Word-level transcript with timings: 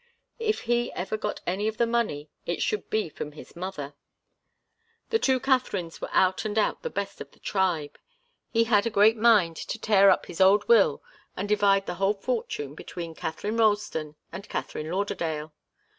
If 0.39 0.61
he 0.61 0.91
ever 0.93 1.15
got 1.15 1.41
any 1.45 1.67
of 1.67 1.77
the 1.77 1.85
money 1.85 2.31
it 2.47 2.63
should 2.63 2.89
be 2.89 3.07
from 3.07 3.33
his 3.33 3.55
mother. 3.55 3.93
The 5.11 5.19
two 5.19 5.39
Katharines 5.39 6.01
were 6.01 6.09
out 6.11 6.43
and 6.43 6.57
out 6.57 6.81
the 6.81 6.89
best 6.89 7.21
of 7.21 7.29
the 7.29 7.39
tribe. 7.39 7.99
He 8.49 8.63
had 8.63 8.87
a 8.87 8.89
great 8.89 9.15
mind 9.15 9.57
to 9.57 9.77
tear 9.77 10.09
up 10.09 10.25
his 10.25 10.41
old 10.41 10.67
will 10.67 11.03
and 11.37 11.47
divide 11.47 11.85
the 11.85 11.93
whole 12.01 12.15
fortune 12.15 12.63
equally 12.71 12.75
between 12.77 13.13
Katharine 13.13 13.57
Ralston 13.57 14.15
and 14.31 14.49
Katharine 14.49 14.89
Lauderdale. 14.89 15.53